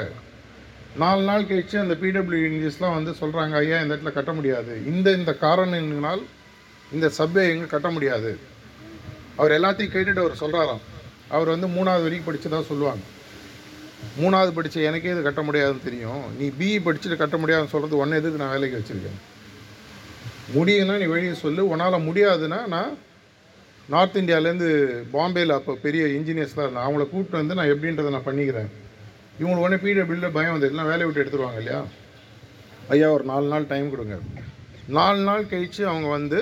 [1.02, 4.74] நாலு நாள் கழிச்சு அந்த பிடபிள்யூ இன்ஜினியர்ஸ்லாம் வந்து சொல்கிறாங்க ஐயா இந்த இடத்துல கட்ட முடியாது.
[4.92, 6.22] இந்த இந்த காரணங்களால்
[6.96, 8.30] இந்த சப்வே எங்கே கட்ட முடியாது.
[9.38, 10.84] அவர் எல்லாத்தையும் கேட்டுட்டு அவர் சொல்கிறாராம்
[11.28, 13.02] அவர் வந்து மூணாவது வரைக்கும் படித்து தான் சொல்லுவாங்க.
[14.20, 16.22] மூணாவது படித்த எனக்கே இது கட்ட முடியாதுன்னு தெரியும்.
[16.38, 19.18] நீ பிஇ படிச்சுட்டு கட்ட முடியாதுன்னு சொல்கிறது ஒன்று எதுக்கு நான் வேலைக்கு வச்சுருக்கேன்?
[20.56, 21.68] முடியும்னா நீ வெளியே சொல்லு.
[21.68, 22.98] உன்னால் முடியாதுன்னா நான்
[23.88, 24.68] நார்த் இந்தியாவிலேருந்து
[25.12, 26.88] பாம்பேயில் அப்போ பெரிய இன்ஜினியர்ஸ்லாம் இருந்தாங்க.
[26.88, 28.70] அவங்கள கூப்பிட்டு வந்து நான் எப்படின்றத நான் பண்ணிக்கிறேன்.
[29.40, 31.80] இவங்களுக்கு உடனே பிடபிள்யூல பயம் வந்து எல்லாம் வேலையை விட்டு எடுத்துருவாங்க இல்லையா?
[32.88, 34.16] ஐயா ஒரு நாலு நாள் டைம் கொடுங்க.
[34.88, 36.38] நாலு நாள் கழித்து அவங்க வந்து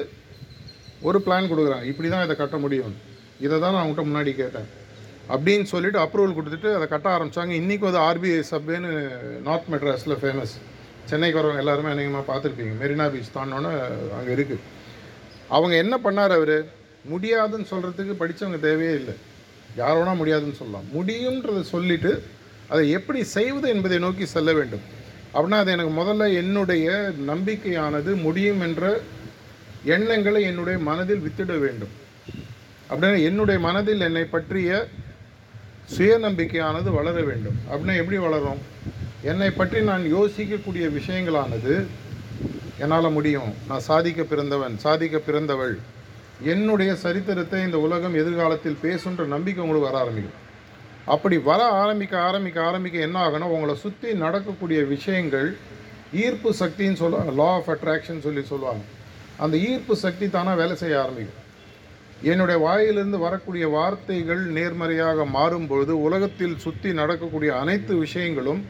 [1.02, 2.94] ஒரு பிளான் கொடுக்குறான் இப்படி தான் இதை கட்ட முடியும்.
[3.40, 4.68] இதை தான் நான் அவங்ககிட்ட முன்னாடி கேட்டேன்.
[5.34, 8.90] அப்படின்னு சொல்லிட்டு அப்ரூவல் கொடுத்துட்டு அதை கட்ட ஆரம்பித்தாங்க இன்றைக்கும் அது ஆர்பிஐ சப்வேன்னு
[9.42, 10.54] நார்த் மெட்ராஸில் ஃபேமஸ்
[11.10, 12.72] சென்னைக்கு வரவங்க எல்லாருமே அநேகமாக பார்த்துருப்பீங்க.
[12.82, 13.72] மெரினா பீச் தாண்டோன்னே
[14.18, 14.64] அங்கே இருக்குது
[15.48, 16.56] அவங்க என்ன பண்ணார் அவர்?
[17.04, 19.14] முடியாதுன்னு சொல்கிறதுக்கு படித்தவங்க தேவையே இல்லை.
[19.76, 20.86] யாரோனா முடியாதுன்னு சொல்லலாம்.
[20.94, 22.22] முடியுன்றதை சொல்லிவிட்டு
[22.68, 24.84] அதை எப்படி செய்வது என்பதை நோக்கி செல்ல வேண்டும்.
[25.34, 29.00] அப்படின்னா அது எனக்கு முதல்ல என்னுடைய நம்பிக்கையானது முடியும் என்ற
[29.94, 31.94] எண்ணங்களை என்னுடைய மனதில் வித்திட வேண்டும்.
[32.90, 34.70] அப்படின்னா என்னுடைய மனதில் என்னை பற்றிய
[35.96, 37.58] சுயநம்பிக்கையானது வளர வேண்டும்.
[37.68, 38.62] அப்படின்னா எப்படி வளரும்?
[39.30, 41.74] என்னை பற்றி நான் யோசிக்கக்கூடிய விஷயங்களானது
[42.82, 43.52] என்னால் முடியும்.
[43.68, 45.76] நான் சாதிக்க பிறந்தவன் சாதிக்க பிறந்தவள்.
[46.52, 50.42] என்னுடைய சரித்திரத்தை இந்த உலகம் எதிர்காலத்தில் பேசுன்ற நம்பிக்கை உங்களுக்கு வர ஆரம்பிக்கும்.
[51.14, 53.54] அப்படி வர ஆரம்பிக்க ஆரம்பிக்க ஆரம்பிக்க என்ன ஆகணும்?
[53.56, 55.48] உங்களை சுற்றி நடக்கக்கூடிய விஷயங்கள்
[56.24, 58.84] ஈர்ப்பு சக்தின்னு சொல்லுவாங்க லா ஆஃப் அட்ராக்ஷன் சொல்லி சொல்லுவாங்க.
[59.44, 61.42] அந்த ஈர்ப்பு சக்தி தானாக வேலை செய்ய ஆரம்பிக்கும்.
[62.30, 68.62] என்னுடைய வாயிலிருந்து வரக்கூடிய வார்த்தைகள் நேர்மறையாக மாறும்பொழுது உலகத்தில் சுற்றி நடக்கக்கூடிய அனைத்து விஷயங்களும்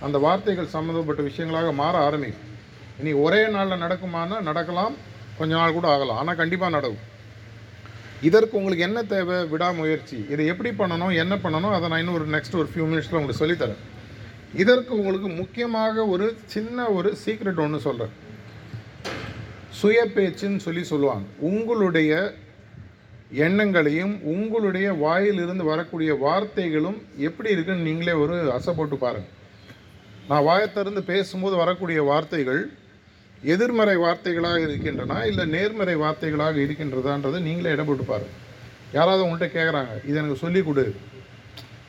[0.00, 2.54] அந்த வார்த்தைகள் சம்மந்தப்பட்ட விஷயங்களாக மாற ஆரம்பிக்கும்.
[3.00, 4.94] இனி ஒரே நாளில் நடக்குமானா நடக்கலாம்
[5.38, 6.16] கொஞ்ச நாள் கூட ஆகலாம்.
[6.16, 7.04] ஆனால் கண்டிப்பாக நடக்கும்.
[8.28, 9.44] இதற்கு உங்களுக்கு என்ன தேவை?
[9.44, 10.26] விடாமுயற்சி.
[10.30, 11.14] இதை எப்படி பண்ணணும்?
[11.22, 11.74] என்ன பண்ணணும்?
[11.76, 13.82] அதை நான் இன்னும் ஒரு நெக்ஸ்ட் ஒரு ஃபியூ மினிட்ஸில் உங்களுக்கு சொல்லித்தரேன்.
[14.62, 18.14] இதற்கு உங்களுக்கு முக்கியமாக ஒரு சின்ன ஒரு சீக்ரெட் ஒன்று சொல்கிறேன்
[19.80, 21.26] சுய பேச்சுன்னு சொல்லி சொல்லுவாங்க.
[21.38, 22.34] உங்களுடைய
[23.32, 29.34] எண்ணங்களையும் உங்களுடைய வாயிலிருந்து வரக்கூடிய வார்த்தைகளும் எப்படி இருக்குன்னு நீங்களே ஒரு அசை போட்டு பாருங்கள்
[30.28, 32.70] நான் வாயத்திறந்து பேசும்போது வரக்கூடிய வார்த்தைகள்
[33.42, 38.34] எதிர்மறை வார்த்தைகளாக இருக்கின்றனா இல்லை நேர்மறை வார்த்தைகளாக இருக்கின்றதான்றதை நீங்களே இடம் போட்டு பாருங்கள்
[38.92, 40.94] யாராவது உங்கள்கிட்ட கேட்குறாங்க இது எனக்கு சொல்லிக் கொடு.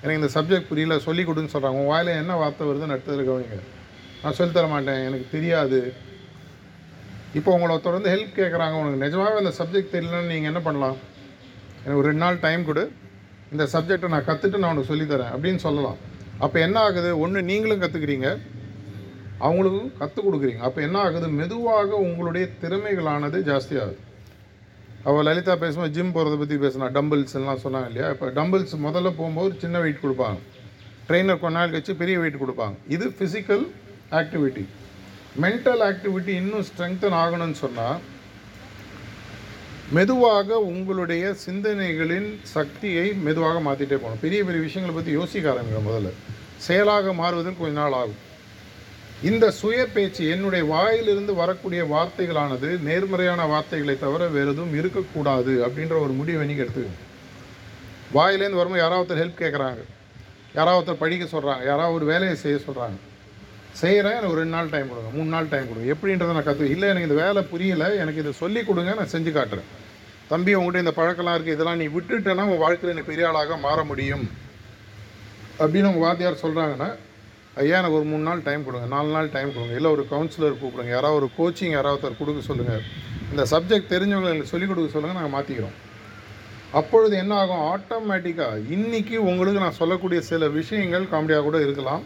[0.01, 3.59] எனக்கு இந்த சப்ஜெக்ட் புரியல சொல்லிக் கொடுன்னு சொல்கிறாங்க உன் வாயில் என்ன வார்த்தை வருதுன்னு அடுத்தது கவனிங்க.
[4.23, 5.93] நான் சொல்லித் தர மாட்டேன் எனக்கு தெரியாது.
[7.33, 10.97] இப்போ உங்களை தொடர்ந்து ஹெல்ப் கேட்குறாங்க உனக்கு நிஜமாவே அந்த சப்ஜெக்ட் தெரியலன்னு நீங்கள் என்ன பண்ணலாம்?
[11.81, 12.91] எனக்கு ஒரு ரெண்டு நாள் டைம் கொடு.
[13.51, 15.97] இந்த சப்ஜெக்டை நான் கற்றுட்டு நான் உனக்கு சொல்லித்தரேன் அப்படின்னு சொல்லலாம்.
[16.45, 17.19] அப்போ என்ன ஆகுது?
[17.19, 18.29] ஒன்று நீங்களும் கற்றுக்குறீங்க
[19.39, 20.61] அவங்களுக்கும் கற்றுக் கொடுக்குறீங்க.
[20.67, 21.27] அப்போ என்ன ஆகுது?
[21.29, 23.97] மெதுவாக உங்களுடைய திறமைகளானது ஜாஸ்தியாகுது.
[25.03, 28.09] அவள் லலிதா பேசும்போது ஜிம் போகிறத பற்றி பேசினா டம்பிள்ஸ்லாம் சொன்னாங்க இல்லையா?
[28.09, 30.39] இப்போ டம்பிள்ஸ் முதல்ல போகும்போது சின்ன வெயிட் கொடுப்பாங்க.
[31.09, 32.75] ட்ரெயினர் கொஞ்ச நாள் கழிச்சு பெரிய வெயிட் கொடுப்பாங்க.
[32.87, 33.63] இது ஃபிசிக்கல்
[34.11, 34.65] ஆக்டிவிட்டி
[35.41, 37.99] மென்டல் ஆக்டிவிட்டி இன்னும் ஸ்ட்ரெங்தன் ஆகணும்னு சொன்னால்
[39.91, 44.23] மெதுவாக உங்களுடைய சிந்தனைகளின் சக்தியை மெதுவாக மாற்றிட்டே போகணும்.
[44.25, 46.09] பெரிய பெரிய விஷயங்களை பற்றி யோசிக்க ஆரம்பிக்கணும் முதல்ல.
[46.57, 48.25] செயலாக மாறுவதற்கு கொஞ்ச நாள் ஆகும்.
[49.29, 56.13] இந்த சுய பேச்சு என்னுடைய வாயிலிருந்து வரக்கூடிய வார்த்தைகளானது நேர்மறையான வார்த்தைகளை தவிர வேறு எதுவும் இருக்கக்கூடாது அப்படின்ற ஒரு
[56.19, 57.03] முடிவை நீங்கள் எடுத்துக்கணும்.
[58.17, 59.83] வாயிலேருந்து வரும்போது யாராவது ஹெல்ப் கேட்குறாங்க
[60.53, 62.97] யாராவது படிக்க சொல்கிறாங்க யாராவது ஒரு வேலையை செய்ய சொல்கிறாங்க
[63.81, 65.87] செய்கிறேன் எனக்கு ஒரு ரெண்டு நாள் டைம் கொடுங்க மூணு நாள் டைம் கொடுங்க.
[65.93, 69.67] எப்படின்றத நான் கற்று இல்லை எனக்கு இந்த வேலை புரியலை எனக்கு இதை சொல்லி கொடுங்க நான் செஞ்சு காட்டுறேன்.
[70.31, 74.25] தம்பி உங்கள்கிட்ட இந்த பழக்கம்லாம் இருக்குது இதெல்லாம் நீ விட்டுட்டேன்னா உங்கள் வாழ்க்கையில் நீ பெரிய ஆளாக மாற முடியும்.
[75.61, 76.89] அப்படின்னு உங்கள் வாத்தியார் சொல்கிறாங்கன்னா
[77.61, 79.75] ஐயா எனக்கு ஒரு மூணு நாள் டைம் கொடுங்க நாலு நாள் டைம் கொடுங்க.
[79.79, 82.83] இல்லை ஒரு கவுன்சிலர் கூப்பிடுங்க யாராவது ஒரு கோச்சிங் யாராவது ஒருத்தர் கொடுக்க சொல்லுங்கள்
[83.31, 85.77] இந்த சப்ஜெக்ட் தெரிஞ்சவங்களை எனக்கு சொல்லிக் கொடுக்க சொல்லுங்கள் நாங்கள் மாற்றிக்கிறோம்
[86.79, 87.63] அப்பொழுது என்ன ஆகும்?
[87.71, 92.03] ஆட்டோமேட்டிக்காக இன்றைக்கி உங்களுக்கு நான் சொல்லக்கூடிய சில விஷயங்கள் காமெடியாக கூட இருக்கலாம்.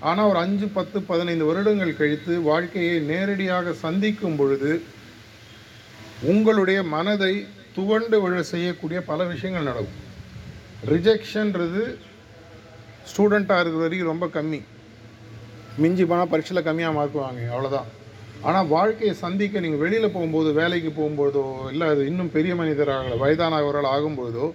[0.00, 4.72] ஆனால் ஒரு அஞ்சு பத்து பதினைந்து வருடங்கள் கழித்து வாழ்க்கையை நேரடியாக சந்திக்கும் பொழுது
[6.22, 7.34] உங்களுடைய மனதை
[7.74, 10.04] துவண்டு விழ செய்யக்கூடிய பல விஷயங்கள் நடக்கும்.
[10.92, 11.82] ரிஜெக்ஷன்றது
[13.10, 14.60] ஸ்டூடெண்ட்டாக இருக்கிற வரைக்கும் ரொம்ப கம்மி.
[15.82, 17.90] மிஞ்சி போனால் பரீட்சையில் கம்மியாக மார்க் வாங்க அவ்வளோதான்
[18.48, 24.46] ஆனால் வாழ்க்கையை சந்திக்க நீங்கள் வெளியில் போகும்போது வேலைக்கு போகும்போதோ இல்லை அது இன்னும் பெரிய மனிதராக வயதானவர்கள் ஆகும்போதோ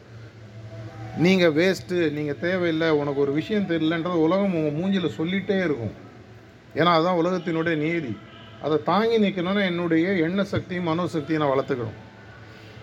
[1.17, 5.93] நீங்கள் வேஸ்ட்டு நீங்கள் தேவையில்லை உனக்கு ஒரு விஷயம் தெரியலன்றது உலகம் உங்கள் மூஞ்சில் சொல்லிகிட்டே இருக்கும்.
[6.75, 8.17] ஏன்னா அதுதான் உலகத்தினுடைய நீதி.
[8.61, 11.99] அதை தாங்கி நிற்கணும்னா என்னுடைய எண்ண சக்தியும் மனோசக்தியும் நான் வளர்த்துக்கணும்.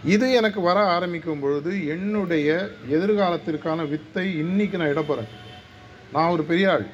[0.04, 5.30] இது எனக்கு வர ஆரம்பிக்கும் பொழுது என்னுடைய எதிர்காலத்திற்கான வித்தை இன்றைக்கி நான் இடப்போகிறேன்
[6.12, 6.86] நான் ஒரு பெரிய ஆள்.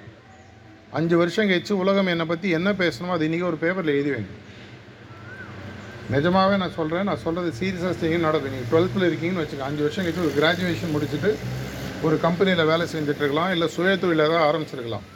[0.90, 4.32] அஞ்சு வருஷம் கழிச்சு உலகம் என்னை பற்றி என்ன பேசணுமோ அது இன்றைக்கி ஒரு பேப்பரில் எழுதி வைங்க.
[6.14, 8.52] நிஜமாகவே நான் சொல்கிறேன் நான் சொல்கிறது சீரியஸாக செய்யும் நடக்கும்.
[8.54, 9.70] நீங்கள் டுவெல்த்தில் இருக்கீங்கன்னு வச்சுக்கோங்க.
[9.70, 11.30] அஞ்சு வருஷம் கழிச்சு ஒரு கிராஜுவேஷன் முடிச்சுட்டு
[12.06, 15.06] ஒரு கம்பெனியில் வேலை செஞ்சுட்டு இருக்கலாம் இல்லை சுயதொழில் ஏதாவது ஆரம்பிச்சிருக்கலாம்.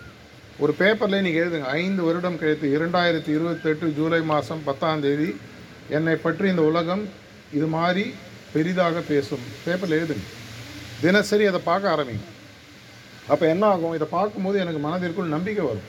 [0.62, 1.68] ஒரு பேப்பரில் நீங்கள் எழுதுங்க.
[1.82, 5.30] ஐந்து வருடம் கழித்து இரண்டாயிரத்தி இருபத்தெட்டு ஜூலை மாதம் பத்தாம் தேதி
[5.98, 7.04] என்னை பற்றி இந்த உலகம்
[7.58, 8.04] இது மாதிரி
[8.54, 9.46] பெரிதாக பேசும்.
[9.64, 10.26] பேப்பரில் எழுதுங்க.
[11.04, 12.26] தினசரி அதை பார்க்க ஆரம்பிங்க.
[13.32, 13.94] அப்போ என்ன ஆகும்?
[13.98, 15.88] இதை பார்க்கும்போது எனக்கு மனதிற்குள் நம்பிக்கை வரும்.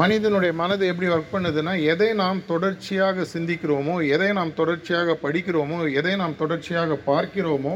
[0.00, 6.34] மனிதனுடைய மனது எப்படி ஒர்க் பண்ணுதுன்னா எதை நாம் தொடர்ச்சியாக சிந்திக்கிறோமோ எதை நாம் தொடர்ச்சியாக படிக்கிறோமோ எதை நாம்
[6.40, 7.74] தொடர்ச்சியாக பார்க்கிறோமோ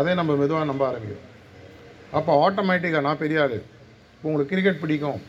[0.00, 1.28] அதை நம்ம மெதுவாக நம்ப ஆரம்பிக்கிறோம்.
[2.18, 5.20] அப்போ ஆட்டோமேட்டிக்காக நான் பெரிய ஆள் இப்போ உங்களுக்கு கிரிக்கெட் பிடிக்கும்.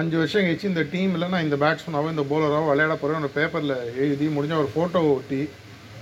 [0.00, 4.26] அஞ்சு வருஷம் கழிச்சு இந்த டீமில் நான் இந்த பேட்ஸ்மேனாவோ இந்த போலராவோ விளையாட போகிறேன் ஒரு பேப்பரில் எழுதி
[4.36, 5.42] முடிஞ்ச ஒரு ஃபோட்டோ ஒட்டி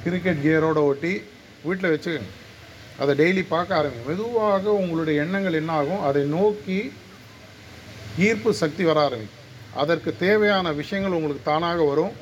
[0.04, 1.12] கிரிக்கெட் கியரோட ஒட்டி
[1.66, 2.32] வீட்டில் வச்சுக்கோங்க.
[3.02, 4.08] அதை டெய்லி பார்க்க ஆரம்பிங்க.
[4.10, 6.02] மெதுவாக உங்களுடைய எண்ணங்கள் என்ன ஆகும்?
[6.08, 6.80] அதை நோக்கி
[8.18, 9.40] ஈர்ப்பு சக்தி வர ஆரம்பிக்கும்.
[9.82, 12.12] அதற்கு தேவையான விஷயங்கள் உங்களுக்கு தானாக வரும்.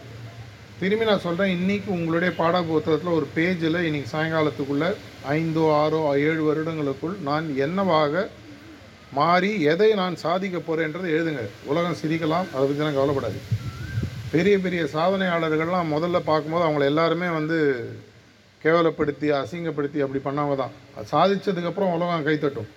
[0.81, 4.89] திரும்பி நான் சொல்கிறேன் இன்றைக்கி உங்களுடைய பாட புத்தகத்தில் ஒரு பேஜில் இன்றைக்கி சாயங்காலத்துக்குள்ளே
[5.35, 8.25] ஐந்தோ ஆறோ ஏழு வருடங்களுக்குள் நான் என்னவாக
[9.19, 11.43] மாறி எதை நான் சாதிக்க போகிறேன்றதை எழுதுங்க.
[11.71, 13.41] உலகம் சிரிக்கலாம் அதை பற்றி நான் கவலைப்படாது.
[14.35, 17.59] பெரிய பெரிய சாதனையாளர்கள்லாம் முதல்ல பார்க்கும்போது அவங்கள எல்லாருமே வந்து
[18.65, 20.75] கேவலப்படுத்தி அசிங்கப்படுத்தி அப்படி பண்ணவங்க தான்.
[20.97, 22.71] அது சாதித்ததுக்கப்புறம் உலகம் கைத்தட்டும்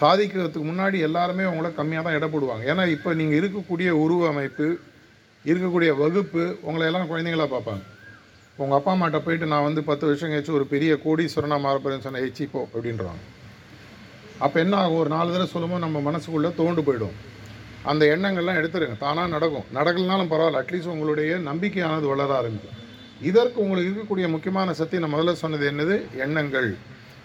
[0.00, 2.62] சாதிக்கிறதுக்கு முன்னாடி எல்லாருமே உங்களை கம்மியாக தான் எடை போடுவாங்க.
[2.70, 4.78] ஏன்னா இப்போ நீங்கள் இருக்கக்கூடிய உருவ அமைப்பு
[5.44, 7.84] இருக்கக்கூடிய வகுப்பு உங்களை எல்லாம் குழந்தைங்களாக பார்ப்பாங்க.
[8.56, 12.60] உங்கள் அப்பா அம்மாட்ட போயிட்டு நான் வந்து பத்து வருஷம் கழிச்சு ஒரு பெரிய கோடீஸ்வரனாக மாறப்போறேன்னு சொன்ன எச்சிப்போ
[12.74, 13.22] அப்படின்றாங்க.
[14.38, 14.96] அப்போ என்ன ஆகும்?
[14.96, 17.16] ஒரு நாலு தடவை சொல்லும்போது நம்ம மனசுக்குள்ளே தோண்டு போயிடும்.
[17.82, 18.98] அந்த எண்ணங்கள்லாம் எடுத்துருங்க.
[18.98, 19.66] தானாக நடக்கும்.
[19.74, 20.62] நடக்கலனாலும் பரவாயில்ல.
[20.62, 22.78] அட்லீஸ்ட் உங்களுடைய நம்பிக்கையானது வளர ஆரம்பிக்கும்.
[23.22, 25.96] இதற்கு உங்களுக்கு இருக்கக்கூடிய முக்கியமான சக்தி நான் முதல்ல சொன்னது என்னது?
[26.16, 26.76] எண்ணங்கள்.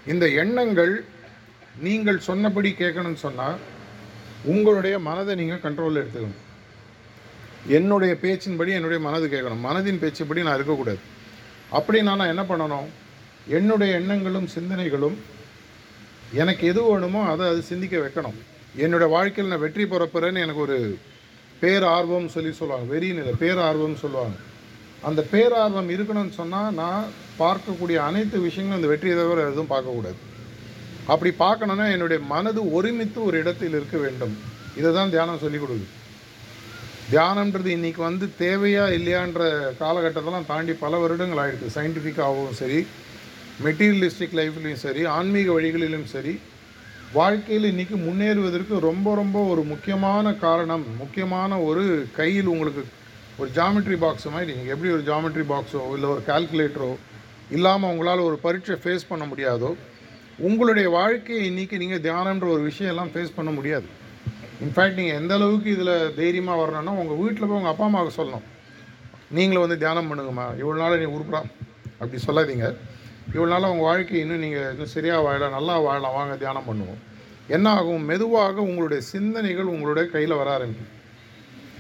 [0.08, 1.06] இந்த எண்ணங்கள்
[1.88, 3.60] நீங்கள் சொன்னபடி கேட்கணும்னு சொன்னால்
[4.52, 6.42] உங்களுடைய மனதை நீங்கள் கண்ட்ரோலில் எடுத்துக்கணும்.
[7.78, 9.64] என்னுடைய பேச்சின்படி என்னுடைய மனது கேட்கணும்.
[9.68, 11.02] மனதின் பேச்சுப்படி நான் இருக்கக்கூடாது.
[11.78, 12.90] அப்படின்னா நான் என்ன பண்ணணும்?
[13.58, 15.18] என்னுடைய எண்ணங்களும் சிந்தனைகளும்
[16.42, 18.40] எனக்கு எது வேணுமோ அதை அது சிந்திக்க வைக்கணும்.
[18.76, 20.78] என்னுடைய வாழ்க்கையில் நான் வெற்றி பிறப்புறேன்னு எனக்கு ஒரு
[21.62, 22.88] பேரார்வம் சொல்லி சொல்லுவாங்க.
[22.96, 24.38] வெறின்னு இல்லை பேரார்வம் சொல்லுவாங்க.
[25.02, 27.06] அந்த பேரார்வம் இருக்கணும்னு சொன்னால் நான்
[27.40, 30.20] பார்க்கக்கூடிய அனைத்து விஷயங்களும் இந்த வெற்றியை தவிர எதுவும் பார்க்கக்கூடாது.
[31.08, 34.36] அப்படி பார்க்கணுன்னா என்னுடைய மனது ஒருமித்து ஒரு இடத்தில் இருக்க வேண்டும்.
[34.78, 35.88] இதை தான் தியானம் சொல்லிக் கொடுக்குது.
[37.12, 39.44] தியானம்ன்றது இன்னைக்கு வந்து தேவையா இல்லையான்ற
[39.80, 42.88] காலகட்டத்தெல்லாம் தாண்டி பல வருடங்கள் ஆகிடுது சயின்டிஃபிக்காகவும் சரி
[43.66, 46.40] மெட்டீரியலிஸ்டிக் லைஃப்லையும் சரி ஆன்மீக வழிகளிலும் சரி
[47.14, 52.84] வாழ்க்கையில் இன்றைக்கி முன்னேறுவதற்கு ரொம்ப ரொம்ப ஒரு முக்கியமான காரணம் முக்கியமான ஒரு கையில் உங்களுக்கு
[53.40, 56.96] ஒரு ஜாமெட்ரி பாக்ஸ் மாதிரி நீங்கள் எப்படி ஒரு ஜாமெட்ரி பாக்ஸோ இல்லை ஒரு கால்குலேட்டரோ
[57.50, 59.76] இல்லாமல் உங்களால் ஒரு பரீட்சை ஃபேஸ் பண்ண முடியாதோ
[60.48, 63.88] உங்களுடைய வாழ்க்கையை இன்னைக்கு நீங்கள் தியானம்ன்ற ஒரு விஷயம் எல்லாம் ஃபேஸ் பண்ண முடியாது.
[64.64, 68.46] இன்ஃபேக்ட் நீங்கள் எந்த அளவுக்கு இதில் தைரியமாக வரணும்னா உங்கள் வீட்டில் போய் உங்கள் அப்பா அம்மாவுக்கு சொல்லணும்.
[69.38, 70.46] நீங்களும் வந்து தியானம் பண்ணுங்கம்மா.
[70.62, 71.42] இவ்வளோ நாள் நீ உருப்புறா.
[72.02, 72.68] அப்படி சொல்லாதீங்க.
[73.36, 76.16] இவ்வளோ நாள் உங்கள் வாழ்க்கை இன்னும் நீங்கள் இன்னும் சரியாக வாழலாம் நல்லா வாழலாம்.
[76.20, 77.02] வாங்க தியானம் பண்ணுவோம்.
[77.58, 78.04] என்ன ஆகும்?
[78.12, 80.96] மெதுவாக உங்களுடைய சிந்தனைகள் உங்களுடைய கையில் வர ஆரம்பிக்கும்.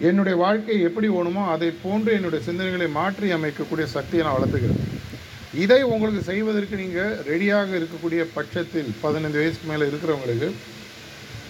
[0.09, 4.83] என்னுடைய வாழ்க்கை எப்படி ஓணுமோ அதை போன்று என்னுடைய சிந்தனைகளை மாற்றி அமைக்கக்கூடிய சக்தியை நான் வளர்த்துக்கிறேன்.
[5.53, 10.51] இதை உங்களுக்கு செய்வதற்கு நீங்கள் ரெடியாக இருக்கக்கூடிய பட்சத்தில் பதினைந்து வயசுக்கு மேலே இருக்கிறவங்களுக்கு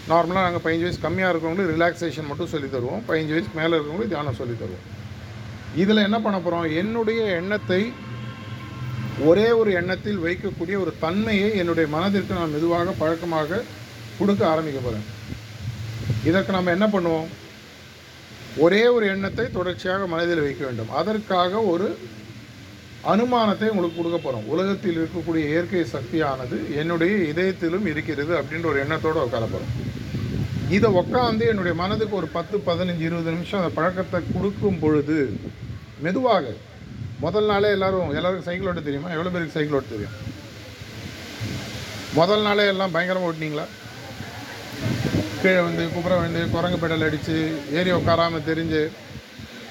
[0.10, 3.02] நார்மலாக நாங்கள் பதினஞ்சு வயசு கம்மியாக இருக்கிறவங்களுக்கு ரிலாக்ஸேஷன் மட்டும் சொல்லித் தருவோம்.
[3.08, 4.86] பதினஞ்சு வயசுக்கு மேலே இருக்கிறவங்களுக்கு தியானம் சொல்லித் தருவோம்.
[5.76, 7.92] இதில் என்ன பண்ண போகிறோம் என்னுடைய எண்ணத்தை
[9.20, 13.64] ஒரே ஒரு எண்ணத்தில் வைக்கக்கூடிய ஒரு தன்மையை என்னுடைய மனதிற்கு நான் மெதுவாக பழக்கமாக
[14.20, 15.06] கொடுக்க ஆரம்பிக்க போகிறேன்
[16.26, 17.28] இதற்கு நம்ம என்ன பண்ணுவோம்?
[18.58, 20.90] ஒரே ஒரு எண்ணத்தை தொடர்ச்சியாக மனதில் வைக்க வேண்டும்.
[20.90, 22.00] அதற்காக ஒரு
[23.04, 29.46] அனுமானத்தை உங்களுக்கு கொடுக்க போகிறோம் உலகத்தில் இருக்கக்கூடிய இயற்கை சக்தியானது என்னுடைய இதயத்திலும் இருக்கிறது அப்படின்ற ஒரு எண்ணத்தோடு உட்கார
[29.46, 29.76] போகிறோம்
[30.70, 35.18] இதை உட்காந்து என்னுடைய மனதுக்கு ஒரு பத்து பதினஞ்சு இருபது நிமிஷம் அந்த பழக்கத்தை கொடுக்கும் பொழுது
[36.02, 36.54] மெதுவாக
[37.20, 39.10] முதல் நாளே எல்லாரும் எல்லாருக்கும் சைக்கிள் ஓட்ட தெரியுமா?
[39.16, 40.18] எவ்வளோ பேருக்கு சைக்கிள் ஓட்ட தெரியும்?
[42.14, 43.66] முதல் நாளே எல்லாம் பயங்கரமாக ஓட்டினீங்களா?
[45.42, 47.36] கீழே வந்து குப்புற வந்து குரங்கு பெடல் அடித்து
[47.72, 48.82] ஏறி உட்காராமல் தெரிஞ்சு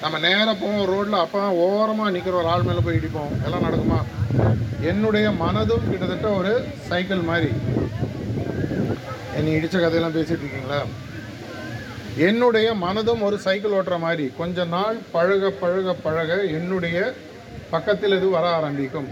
[0.01, 3.31] நம்ம நேராக போவோம் ரோட்டில் அப்போ ஓரமாக நிற்கிற ஒரு ஆள் மேலே போய் இடிப்போம்.
[3.45, 3.99] எல்லாம் நடக்குமா?
[4.89, 6.51] என்னுடைய மனதும் கிட்டத்தட்ட ஒரு
[6.89, 7.49] சைக்கிள் மாதிரி.
[9.37, 10.79] என்னை இடித்த கதையெல்லாம் பேசிகிட்டு இருக்கீங்களா?
[12.27, 14.25] என்னுடைய மனதும் ஒரு சைக்கிள் ஓட்டுற மாதிரி.
[14.37, 16.97] கொஞ்ச நாள் பழக பழக பழக என்னுடைய
[17.73, 19.09] பக்கத்தில் இது வர ஆரம்பிக்கும்.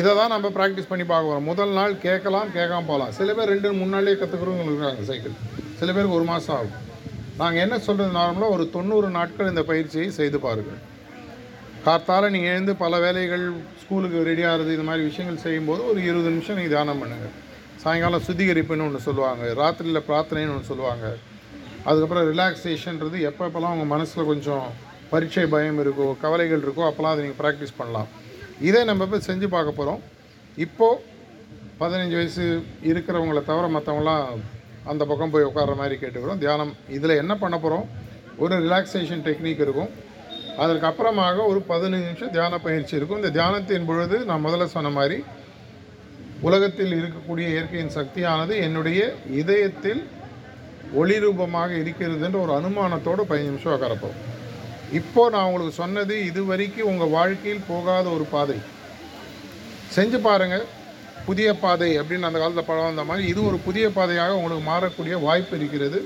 [0.00, 3.12] இதை தான் நம்ம ப்ராக்டிஸ் பண்ணி பார்க்க போகிறோம் முதல் நாள் கேட்கலாம் கேட்காம போகலாம்.
[3.18, 5.36] சில பேர் ரெண்டு மூணு நாள்லேயே கற்றுக்கிறவங்க இருக்காங்க சைக்கிள்.
[5.80, 6.76] சில பேருக்கு ஒரு மாதம் ஆகும்.
[7.38, 10.80] நாங்கள் என்ன சொல்கிறது நார்மலாக ஒரு தொண்ணூறு நாட்கள் இந்த பயிற்சியை செய்து பாருங்கள்.
[11.86, 13.44] கார்த்தால நீங்கள் எழுந்து பல வேலைகள்
[13.80, 17.34] ஸ்கூலுக்கு ரெடி ஆகிறது இது மாதிரி விஷயங்கள் செய்யும்போது ஒரு இருபது நிமிஷம் நீங்கள் தியானம் பண்ணுங்கள்
[17.82, 21.06] சாயங்காலம் சுத்திகரிப்புன்னு ஒன்று சொல்லுவாங்க ராத்திரியில் பிரார்த்தனைன்னு ஒன்று சொல்லுவாங்க.
[21.88, 24.66] அதுக்கப்புறம் ரிலாக்ஸேஷன்றது எப்போ எப்போல்லாம் உங்கள் மனசில் கொஞ்சம்
[25.12, 28.08] பரீட்சை பயம் இருக்கோ கவலைகள் இருக்கோ அப்போல்லாம் அதை நீங்கள் ப்ராக்டிஸ் பண்ணலாம்.
[28.68, 30.00] இதே நம்ம இப்போ செஞ்சு பார்க்க போகிறோம்
[30.66, 31.02] இப்போது
[31.82, 32.44] பதினஞ்சு வயசு
[32.90, 34.42] இருக்கிறவங்கள தவிர மற்றவங்களாம்
[34.90, 36.40] அந்த பக்கம் போய் உட்கார்ற மாதிரி கேட்டுக்கிறோம்.
[36.44, 37.86] தியானம் இதில் என்ன பண்ண போகிறோம்
[38.44, 39.90] ஒரு ரிலாக்ஸேஷன் டெக்னிக் இருக்கும்.
[40.62, 43.20] அதற்கு அப்புறமாக ஒரு பதினஞ்சு நிமிஷம் தியான பயிற்சி இருக்கும்.
[43.22, 45.18] இந்த தியானத்தின் பொழுது நான் முதல்ல சொன்ன மாதிரி
[46.48, 49.00] உலகத்தில் இருக்கக்கூடிய இயற்கையின் சக்தியானது என்னுடைய
[49.40, 50.02] இதயத்தில்
[51.00, 54.16] ஒளி ரூபமாக இருக்கிறதுன்ற ஒரு அனுமானத்தோடு பதினஞ்சு நிமிஷம் உட்காரப்போம்
[54.98, 58.56] இப்போது நான் உங்களுக்கு சொன்னது இது வரைக்கும் உங்கள் வாழ்க்கையில் போகாத ஒரு பாதை.
[59.96, 60.64] செஞ்சு பாருங்கள்
[61.28, 65.54] புதிய பாதை அப்படின்னு அந்த காலத்தில் படம் வந்த மாதிரி இது ஒரு புதிய பாதையாக உங்களுக்கு மாறக்கூடிய வாய்ப்பு
[65.58, 65.98] இருக்கிறது.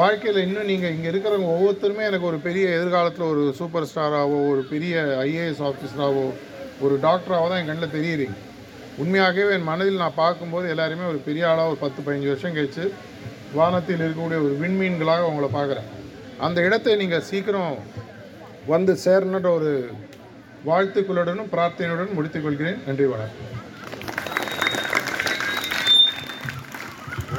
[0.00, 5.02] வாழ்க்கையில் இன்னும் நீங்கள் இங்கே இருக்கிறவங்க ஒவ்வொருத்தருமே எனக்கு ஒரு பெரிய எதிர்காலத்தில் ஒரு சூப்பர் ஸ்டாராகவோ ஒரு பெரிய
[5.26, 6.24] ஐஏஎஸ் ஆஃபீஸராகவோ
[6.84, 8.38] ஒரு டாக்டராகவோ தான் என் கண்ணில் தெரியுறீங்க
[9.02, 12.84] உண்மையாகவே என் மனதில் நான் பார்க்கும்போது எல்லாருமே ஒரு பெரிய ஆளாக ஒரு பத்து பதினஞ்சு வருஷம் கழிச்சு
[13.58, 15.90] வானத்தில் இருக்கக்கூடிய ஒரு விண்மீன்களாக உங்களை பார்க்குறேன்.
[16.46, 17.76] அந்த இடத்தை நீங்கள் சீக்கிரம்
[18.72, 19.72] வந்து சேரணுன்ற ஒரு
[20.70, 22.80] வாழ்த்துக்களுடனும் பிரார்த்தனையுடன் முடித்துக் கொள்கிறேன்.
[22.88, 23.63] நன்றி வணக்கம்.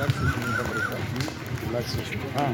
[0.05, 0.97] ரிலாக்ஸேஷன் பண்ணுறதுக்கு
[1.63, 2.45] ரிலாக்ஸேஷன் ஆ